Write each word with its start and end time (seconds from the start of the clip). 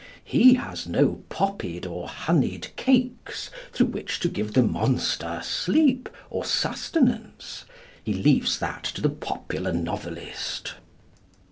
He 0.25 0.55
has 0.55 0.87
no 0.87 1.21
poppied 1.29 1.85
or 1.85 2.07
honeyed 2.07 2.69
cakes 2.75 3.51
through 3.71 3.85
which 3.89 4.19
to 4.21 4.29
give 4.29 4.53
the 4.53 4.63
monster 4.63 5.39
sleep 5.43 6.09
or 6.31 6.43
sustenance. 6.43 7.65
He 8.03 8.15
leaves 8.15 8.57
that 8.57 8.83
to 8.95 9.01
the 9.01 9.09
popular 9.09 9.71
novelist. 9.71 10.73